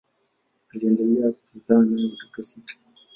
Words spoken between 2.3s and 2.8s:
sita.